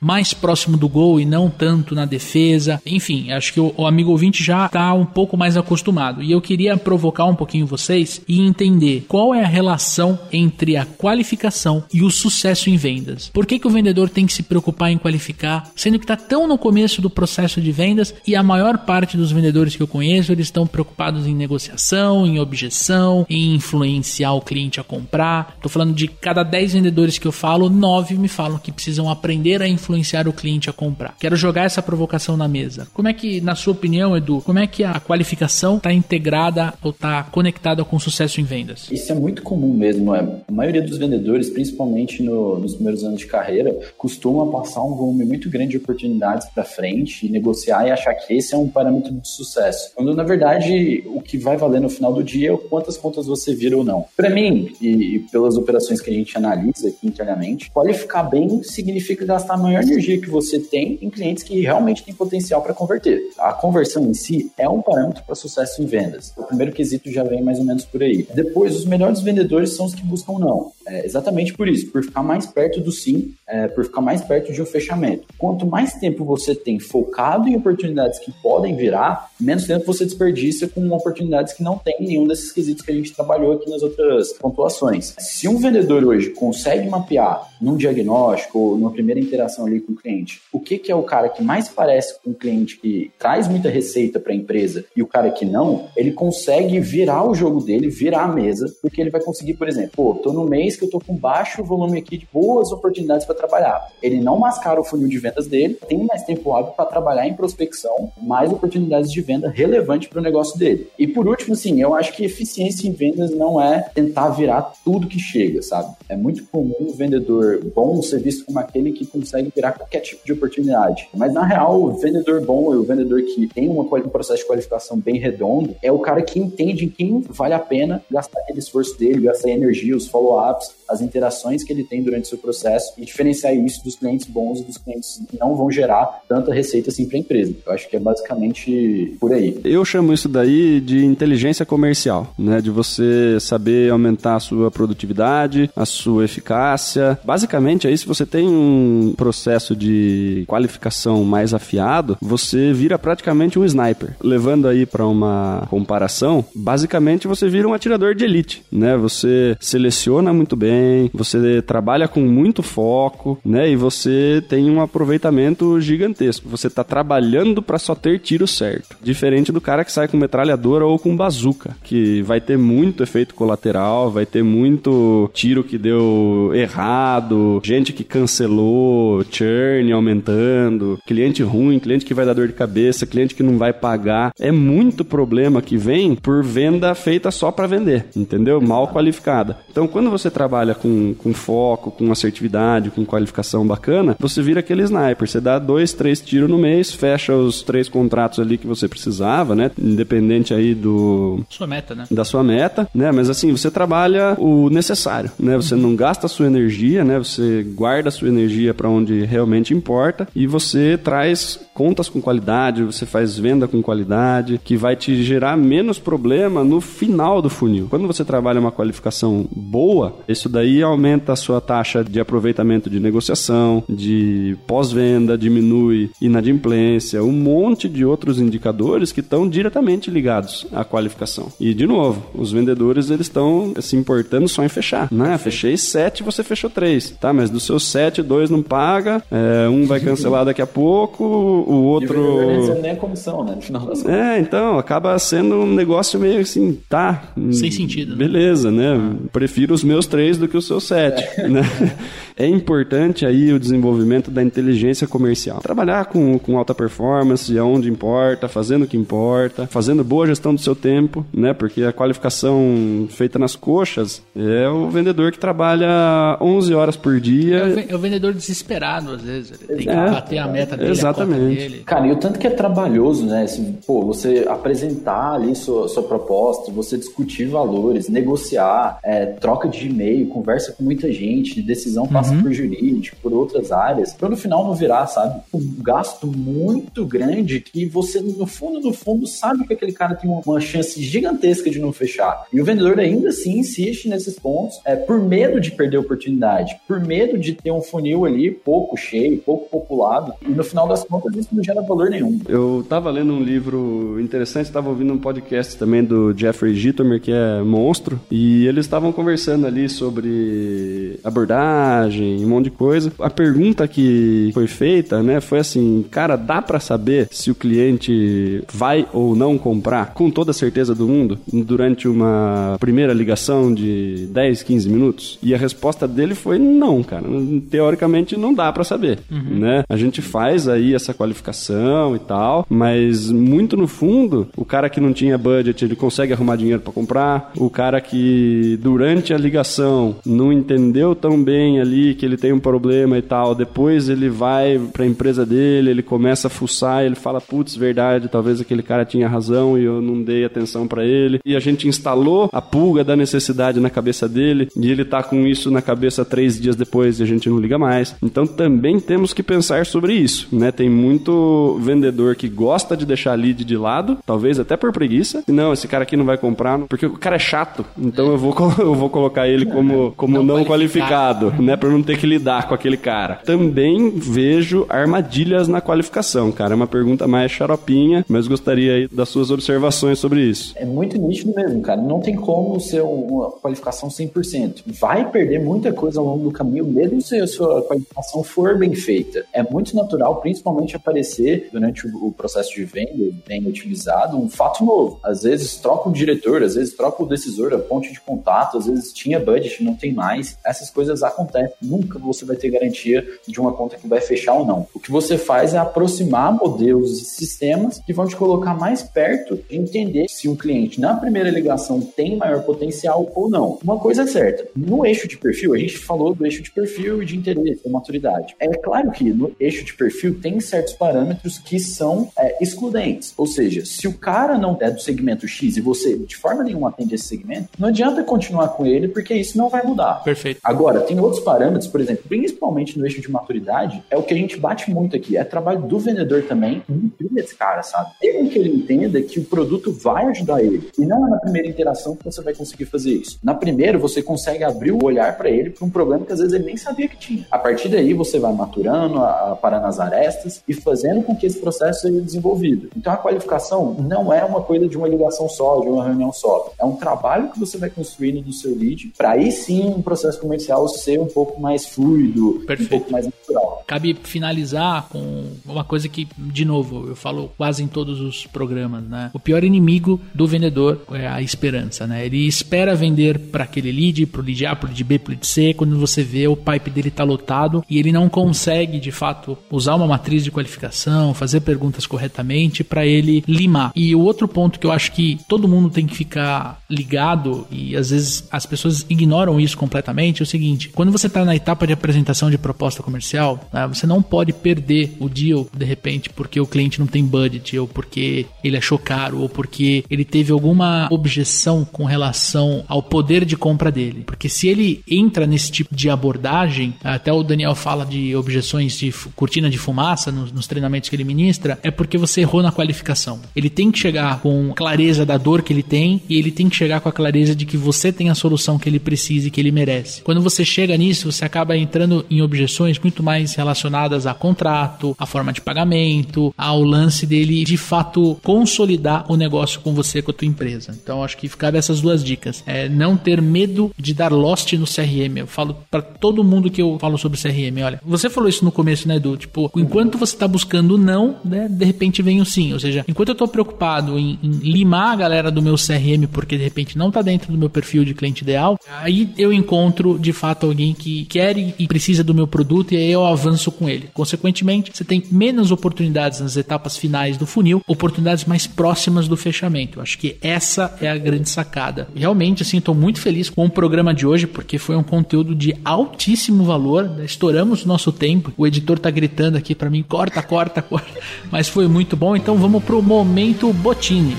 [0.00, 2.80] mais próximo do gol e não tanto na defesa.
[2.86, 6.22] Enfim, acho que o, o amigo ouvinte já está um pouco mais acostumado.
[6.22, 10.86] E eu queria provocar um pouquinho vocês e entender qual é a relação entre a
[10.86, 13.28] qualificação e o sucesso em vendas.
[13.28, 16.48] Por que, que o vendedor tem que se preocupar em qualificar, sendo que está tão
[16.48, 20.05] no começo do processo de vendas e a maior parte dos vendedores que eu conheço
[20.12, 25.54] eles estão preocupados em negociação, em objeção, em influenciar o cliente a comprar.
[25.56, 29.60] Estou falando de cada 10 vendedores que eu falo, 9 me falam que precisam aprender
[29.62, 31.14] a influenciar o cliente a comprar.
[31.18, 32.86] Quero jogar essa provocação na mesa.
[32.94, 36.90] Como é que, na sua opinião, Edu, como é que a qualificação está integrada ou
[36.90, 38.88] está conectada com o sucesso em vendas?
[38.90, 40.14] Isso é muito comum mesmo.
[40.14, 40.20] É.
[40.48, 45.24] A maioria dos vendedores, principalmente no- nos primeiros anos de carreira, costuma passar um volume
[45.24, 49.28] muito grande de oportunidades para frente negociar e achar que esse é um parâmetro de
[49.28, 49.85] sucesso.
[49.94, 53.54] Quando, na verdade, o que vai valer no final do dia é quantas contas você
[53.54, 54.04] vira ou não.
[54.16, 59.24] Para mim, e, e pelas operações que a gente analisa aqui internamente, qualificar bem significa
[59.24, 63.20] gastar a maior energia que você tem em clientes que realmente têm potencial para converter.
[63.38, 66.32] A conversão em si é um parâmetro para sucesso em vendas.
[66.36, 68.26] O primeiro quesito já vem mais ou menos por aí.
[68.34, 70.72] Depois, os melhores vendedores são os que buscam não.
[70.86, 74.52] É exatamente por isso, por ficar mais perto do sim, é, por ficar mais perto
[74.52, 75.26] de um fechamento.
[75.38, 80.68] Quanto mais tempo você tem focado em oportunidades que podem virar, menos tempo você desperdiça
[80.68, 84.32] com oportunidades que não tem nenhum desses quesitos que a gente trabalhou aqui nas outras
[84.34, 85.14] pontuações.
[85.18, 89.96] Se um vendedor hoje consegue mapear num diagnóstico ou numa primeira interação ali com o
[89.96, 93.48] cliente, o que, que é o cara que mais parece com o cliente que traz
[93.48, 97.60] muita receita para a empresa e o cara que não, ele consegue virar o jogo
[97.60, 100.84] dele, virar a mesa, porque ele vai conseguir, por exemplo, pô, tô no mês que
[100.84, 103.86] eu tô com baixo volume aqui de boas oportunidades para trabalhar.
[104.02, 107.34] Ele não mascara o funil de vendas dele, tem mais tempo hábil para trabalhar em
[107.34, 110.88] prospecção, mais oportunidades de venda relevante para o negócio dele.
[110.98, 115.08] E por último, assim, eu acho que eficiência em vendas não é tentar virar tudo
[115.08, 115.94] que chega, sabe?
[116.08, 120.24] É muito comum o vendedor bom ser visto como aquele que consegue virar qualquer tipo
[120.24, 121.08] de oportunidade.
[121.14, 124.46] Mas na real, o vendedor bom e o vendedor que tem uma, um processo de
[124.46, 128.60] qualificação bem redondo é o cara que entende em quem vale a pena gastar aquele
[128.60, 132.38] esforço dele, gastar a energia, os follow-ups as interações que ele tem durante o seu
[132.38, 136.52] processo e diferenciar isso dos clientes bons e dos clientes que não vão gerar tanta
[136.52, 137.54] receita assim para a empresa.
[137.64, 139.60] Eu acho que é basicamente por aí.
[139.64, 142.60] Eu chamo isso daí de inteligência comercial, né?
[142.60, 147.18] De você saber aumentar a sua produtividade, a sua eficácia.
[147.24, 153.64] Basicamente, aí se você tem um processo de qualificação mais afiado, você vira praticamente um
[153.64, 154.16] sniper.
[154.22, 158.96] Levando aí para uma comparação, basicamente você vira um atirador de elite, né?
[158.96, 163.70] Você seleciona muito bem, você trabalha com muito foco, né?
[163.70, 166.48] E você tem um aproveitamento gigantesco.
[166.48, 168.96] Você está trabalhando para só ter tiro certo.
[169.06, 173.36] Diferente do cara que sai com metralhadora ou com bazuca, que vai ter muito efeito
[173.36, 181.78] colateral, vai ter muito tiro que deu errado, gente que cancelou, churn aumentando, cliente ruim,
[181.78, 184.32] cliente que vai dar dor de cabeça, cliente que não vai pagar.
[184.40, 188.60] É muito problema que vem por venda feita só para vender, entendeu?
[188.60, 189.58] Mal qualificada.
[189.70, 194.82] Então, quando você trabalha com, com foco, com assertividade, com qualificação bacana, você vira aquele
[194.82, 195.28] sniper.
[195.28, 199.54] Você dá dois, três tiros no mês, fecha os três contratos ali que você precisava,
[199.54, 199.70] né?
[199.78, 201.44] Independente aí do...
[201.48, 202.06] Sua meta, né?
[202.10, 203.12] Da sua meta, né?
[203.12, 205.56] Mas assim, você trabalha o necessário, né?
[205.56, 207.18] Você não gasta a sua energia, né?
[207.18, 212.82] Você guarda a sua energia para onde realmente importa e você traz contas com qualidade,
[212.82, 217.86] você faz venda com qualidade, que vai te gerar menos problema no final do funil.
[217.90, 222.98] Quando você trabalha uma qualificação boa, isso daí aumenta a sua taxa de aproveitamento de
[222.98, 230.84] negociação, de pós-venda, diminui inadimplência, um monte de outros indicadores que estão diretamente ligados à
[230.84, 231.48] qualificação.
[231.60, 235.36] E de novo, os vendedores eles estão se importando só em fechar, né?
[235.38, 237.32] Fechei sete, você fechou três, tá?
[237.32, 241.84] Mas dos seus sete, dois não paga, é, um vai cancelar daqui a pouco, o
[241.84, 242.16] outro.
[242.16, 243.54] E o nem a comissão, né?
[243.56, 244.16] No final das contas.
[244.16, 247.32] É, então acaba sendo um negócio meio assim, tá?
[247.52, 248.12] Sem sentido.
[248.12, 248.16] Né?
[248.16, 248.94] Beleza, né?
[248.96, 249.28] Ah.
[249.32, 251.48] Prefiro os meus três do que os seus sete, é.
[251.48, 251.62] né?
[252.38, 255.58] É importante aí o desenvolvimento da inteligência comercial.
[255.60, 258.46] Trabalhar com, com alta performance, aonde importa,
[258.76, 261.54] fazendo o que importa, fazendo boa gestão do seu tempo, né?
[261.54, 267.56] Porque a qualificação feita nas coxas é o vendedor que trabalha 11 horas por dia.
[267.56, 269.58] É o, é vendedor desesperado, às vezes.
[269.68, 271.56] Ele tem que é, bater a meta dele, exatamente.
[271.56, 271.82] dele.
[271.86, 273.44] Cara, e o tanto que é trabalhoso, né?
[273.44, 279.88] Assim, pô, você apresentar ali sua, sua proposta, você discutir valores, negociar, é, troca de
[279.88, 282.42] e-mail, conversa com muita gente, decisão passa uhum.
[282.42, 287.60] por jurídico, por outras áreas, para no final não virar, sabe, um gasto muito grande
[287.60, 291.78] que você, no fundo, no fundo, sabe que aquele cara tem uma chance gigantesca de
[291.78, 292.44] não fechar.
[292.52, 296.76] E o vendedor ainda assim insiste nesses pontos, é, por medo de perder a oportunidade,
[296.86, 301.04] por medo de ter um funil ali pouco cheio, pouco populado, e no final das
[301.04, 302.38] contas isso não gera valor nenhum.
[302.48, 307.32] Eu tava lendo um livro interessante, estava ouvindo um podcast também do Jeffrey Gitomer, que
[307.32, 313.12] é monstro, e eles estavam conversando ali sobre abordagem, um monte de coisa.
[313.18, 318.55] A pergunta que foi feita, né, foi assim, cara, dá para saber se o cliente
[318.72, 324.26] vai ou não comprar com toda a certeza do mundo durante uma primeira ligação de
[324.30, 325.38] 10, 15 minutos?
[325.42, 327.24] E a resposta dele foi não, cara.
[327.70, 329.58] Teoricamente não dá para saber, uhum.
[329.58, 329.84] né?
[329.88, 335.00] A gente faz aí essa qualificação e tal, mas muito no fundo, o cara que
[335.00, 337.52] não tinha budget, ele consegue arrumar dinheiro para comprar.
[337.56, 342.58] O cara que durante a ligação não entendeu tão bem ali que ele tem um
[342.58, 343.54] problema e tal.
[343.54, 348.28] Depois ele vai para a empresa dele, ele começa a fuçar, ele fala: "Putz, verdade,
[348.36, 351.40] talvez aquele cara tinha razão e eu não dei atenção para ele".
[351.44, 355.46] E a gente instalou a pulga da necessidade na cabeça dele e ele tá com
[355.46, 358.14] isso na cabeça três dias depois e a gente não liga mais.
[358.22, 360.70] Então também temos que pensar sobre isso, né?
[360.70, 365.42] Tem muito vendedor que gosta de deixar lead de lado, talvez até por preguiça.
[365.48, 367.84] Não, esse cara aqui não vai comprar porque o cara é chato.
[367.98, 371.76] Então eu vou eu vou colocar ele como como não, não qualificado, né?
[371.76, 373.40] Pra não ter que lidar com aquele cara.
[373.44, 376.74] Também vejo armadilhas na qualificação, cara.
[376.74, 380.72] É uma pergunta mais xaropinha, mas gostaria aí das suas observações sobre isso.
[380.76, 382.00] É muito nítido mesmo, cara.
[382.00, 384.82] Não tem como ser uma qualificação 100%.
[384.86, 388.94] Vai perder muita coisa ao longo do caminho, mesmo se a sua qualificação for bem
[388.94, 389.44] feita.
[389.52, 395.18] É muito natural, principalmente, aparecer durante o processo de venda, bem utilizado, um fato novo.
[395.22, 398.86] Às vezes troca o diretor, às vezes troca o decisor, a ponte de contato, às
[398.86, 400.58] vezes tinha budget, não tem mais.
[400.64, 404.66] Essas coisas acontecem Nunca você vai ter garantia de uma conta que vai fechar ou
[404.66, 404.86] não.
[404.94, 409.56] O que você faz é aproximar modelos e sistemas que vão te colocar mais perto
[409.68, 413.78] de entender se um cliente na primeira ligação tem maior potencial ou não.
[413.84, 417.22] Uma coisa é certa, no eixo de perfil, a gente falou do eixo de perfil
[417.22, 418.56] e de interesse, da maturidade.
[418.58, 423.34] É claro que no eixo de perfil tem certos parâmetros que são é, excludentes.
[423.36, 426.88] Ou seja, se o cara não é do segmento X e você de forma nenhuma
[426.88, 430.22] atende esse segmento, não adianta continuar com ele porque isso não vai mudar.
[430.24, 430.60] Perfeito.
[430.64, 434.36] Agora, tem outros parâmetros, por exemplo, principalmente no eixo de maturidade, é o que a
[434.36, 435.36] gente bate muito aqui.
[435.36, 438.05] É trabalho do vendedor também nutrir esse cara, sabe?
[438.20, 440.88] Tem que ele entenda que o produto vai ajudar ele.
[440.98, 443.38] E não é na primeira interação que você vai conseguir fazer isso.
[443.42, 446.54] Na primeira, você consegue abrir o olhar para ele para um problema que às vezes
[446.54, 447.46] ele nem sabia que tinha.
[447.50, 451.46] A partir daí, você vai maturando, a, a, parando as arestas e fazendo com que
[451.46, 452.90] esse processo seja desenvolvido.
[452.96, 456.72] Então, a qualificação não é uma coisa de uma ligação só, de uma reunião só.
[456.78, 460.40] É um trabalho que você vai construindo do seu lead para aí sim um processo
[460.40, 462.94] comercial ser um pouco mais fluido, Perfeito.
[462.94, 463.84] um pouco mais natural.
[463.86, 469.02] Cabe finalizar com uma coisa que, de novo, eu falo quase em todos os programas,
[469.04, 469.30] né?
[469.32, 472.26] O pior inimigo do vendedor é a esperança, né?
[472.26, 475.72] Ele espera vender para aquele lead, pro lead A, pro lead B, pro lead C,
[475.72, 479.94] quando você vê o pipe dele tá lotado e ele não consegue, de fato, usar
[479.94, 483.92] uma matriz de qualificação, fazer perguntas corretamente para ele limar.
[483.96, 487.96] E o outro ponto que eu acho que todo mundo tem que ficar ligado e
[487.96, 491.86] às vezes as pessoas ignoram isso completamente é o seguinte: quando você está na etapa
[491.86, 496.60] de apresentação de proposta comercial, né, você não pode perder o deal de repente porque
[496.60, 501.08] o cliente não tem budget ou porque ele achou caro ou porque ele teve alguma
[501.10, 504.24] objeção com relação ao poder de compra dele.
[504.26, 509.12] Porque se ele entra nesse tipo de abordagem, até o Daniel fala de objeções de
[509.34, 513.40] cortina de fumaça nos, nos treinamentos que ele ministra, é porque você errou na qualificação.
[513.54, 516.76] Ele tem que chegar com clareza da dor que ele tem e ele tem que
[516.76, 519.60] chegar com a clareza de que você tem a solução que ele precisa e que
[519.60, 520.22] ele merece.
[520.22, 525.26] Quando você chega nisso, você acaba entrando em objeções muito mais relacionadas a contrato, a
[525.26, 530.34] forma de pagamento, ao lance dele de fato consolidar o negócio com você, com a
[530.34, 530.96] tua empresa.
[531.02, 532.62] Então acho que ficar essas duas dicas.
[532.66, 535.38] É não ter medo de dar lost no CRM.
[535.38, 538.72] Eu falo para todo mundo que eu falo sobre CRM, olha, você falou isso no
[538.72, 539.36] começo, né, Edu?
[539.36, 542.72] Tipo, enquanto você tá buscando não, né, de repente vem o sim.
[542.72, 546.56] Ou seja, enquanto eu tô preocupado em, em limar a galera do meu CRM porque
[546.56, 550.32] de repente não tá dentro do meu perfil de cliente ideal, aí eu encontro de
[550.32, 554.08] fato alguém que quer e precisa do meu produto e aí eu avanço com ele.
[554.12, 559.98] Consequentemente, você tem menos oportunidades nas etapas finais do funil, oportunidades mais próximas do fechamento.
[559.98, 562.08] Eu acho que essa é a grande sacada.
[562.14, 565.74] Realmente, assim, estou muito feliz com o programa de hoje porque foi um conteúdo de
[565.84, 567.04] altíssimo valor.
[567.04, 567.24] Né?
[567.24, 568.52] Estouramos o nosso tempo.
[568.56, 571.20] O editor tá gritando aqui para mim: corta, corta, corta.
[571.50, 572.36] Mas foi muito bom.
[572.36, 574.36] Então vamos pro momento Botini.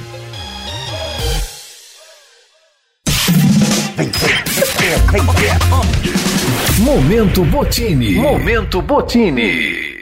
[6.79, 8.15] Momento Botini.
[8.15, 9.96] Momento Botini.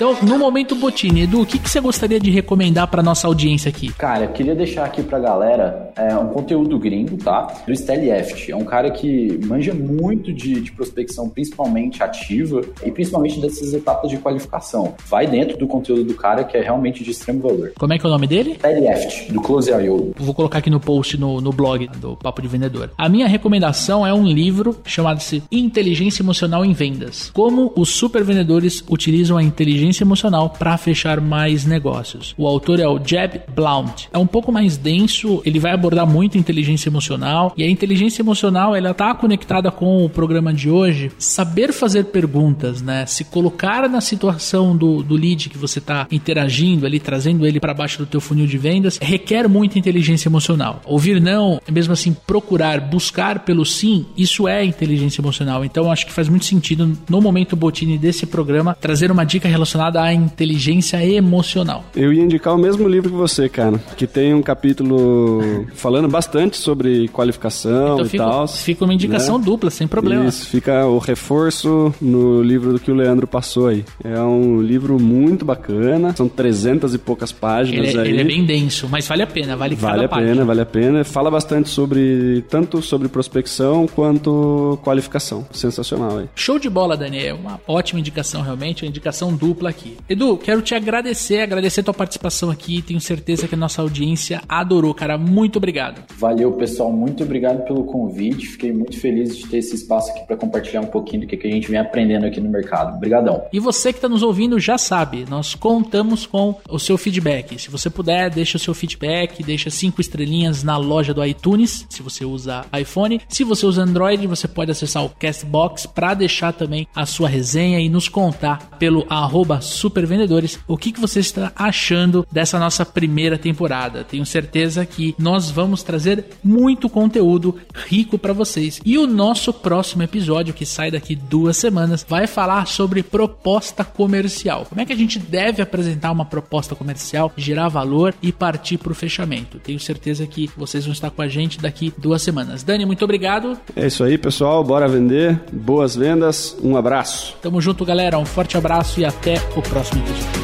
[0.00, 3.68] Então, no momento Botini, Edu, o que, que você gostaria de recomendar para nossa audiência
[3.68, 3.92] aqui?
[3.92, 7.54] Cara, eu queria deixar aqui pra galera é, um conteúdo gringo, tá?
[7.66, 8.50] Do Eft.
[8.50, 14.10] É um cara que manja muito de, de, prospecção, principalmente ativa, e principalmente dessas etapas
[14.10, 14.94] de qualificação.
[15.06, 17.72] Vai dentro do conteúdo do cara, que é realmente de extremo valor.
[17.78, 18.58] Como é que é o nome dele?
[18.64, 20.14] Eft, do Close.io.
[20.16, 22.88] Vou colocar aqui no post no, no blog do Papo de Vendedor.
[22.96, 27.30] A minha recomendação é um livro chamado-se Inteligência Emocional em Vendas.
[27.34, 32.34] Como os super vendedores utilizam a inteligência inteligência emocional para fechar mais negócios.
[32.38, 34.06] O autor é o Jeb Blount.
[34.12, 38.74] É um pouco mais denso, ele vai abordar muito inteligência emocional e a inteligência emocional
[38.74, 41.10] ela tá conectada com o programa de hoje.
[41.18, 43.04] Saber fazer perguntas, né?
[43.06, 47.74] Se colocar na situação do, do lead que você está interagindo ali, trazendo ele para
[47.74, 50.80] baixo do teu funil de vendas, requer muita inteligência emocional.
[50.84, 55.64] Ouvir não, mesmo assim procurar, buscar pelo sim, isso é inteligência emocional.
[55.64, 59.79] Então acho que faz muito sentido no momento botini desse programa trazer uma dica relacionada
[59.80, 61.84] relacionada à inteligência emocional.
[61.96, 66.58] Eu ia indicar o mesmo livro que você, cara, que tem um capítulo falando bastante
[66.58, 68.48] sobre qualificação então, e tal.
[68.48, 69.44] Fica uma indicação né?
[69.44, 70.26] dupla, sem problema.
[70.26, 73.84] Isso, fica o reforço no livro do que o Leandro passou aí.
[74.04, 78.08] É um livro muito bacana, são 300 e poucas páginas ele, é, aí.
[78.10, 80.32] Ele é bem denso, mas vale a pena, vale, vale a página.
[80.32, 81.04] pena, vale a pena.
[81.04, 85.46] Fala bastante sobre, tanto sobre prospecção quanto qualificação.
[85.52, 86.28] Sensacional aí.
[86.34, 87.36] Show de bola, Daniel.
[87.36, 89.96] Uma ótima indicação realmente, uma indicação dupla aqui.
[90.08, 92.82] Edu, quero te agradecer, agradecer a tua participação aqui.
[92.82, 95.16] Tenho certeza que a nossa audiência adorou, cara.
[95.16, 96.02] Muito obrigado.
[96.18, 96.92] Valeu, pessoal.
[96.92, 98.46] Muito obrigado pelo convite.
[98.46, 101.50] Fiquei muito feliz de ter esse espaço aqui para compartilhar um pouquinho do que a
[101.50, 102.96] gente vem aprendendo aqui no mercado.
[102.96, 103.44] Obrigadão.
[103.52, 107.58] E você que está nos ouvindo já sabe, nós contamos com o seu feedback.
[107.58, 112.02] Se você puder, deixa o seu feedback, deixa cinco estrelinhas na loja do iTunes, se
[112.02, 113.20] você usa iPhone.
[113.28, 117.80] Se você usa Android, você pode acessar o Castbox para deixar também a sua resenha
[117.80, 119.06] e nos contar pelo
[119.50, 124.04] arroba supervendedores o que, que você está achando dessa nossa primeira temporada.
[124.04, 128.80] Tenho certeza que nós vamos trazer muito conteúdo rico para vocês.
[128.84, 134.66] E o nosso próximo episódio, que sai daqui duas semanas, vai falar sobre proposta comercial.
[134.68, 138.92] Como é que a gente deve apresentar uma proposta comercial, gerar valor e partir para
[138.92, 139.58] o fechamento.
[139.58, 142.62] Tenho certeza que vocês vão estar com a gente daqui duas semanas.
[142.62, 143.58] Dani, muito obrigado.
[143.74, 144.62] É isso aí, pessoal.
[144.62, 145.40] Bora vender.
[145.52, 146.56] Boas vendas.
[146.62, 147.36] Um abraço.
[147.40, 148.18] Tamo junto, galera.
[148.18, 150.40] Um forte abraço e até o próximo episódio.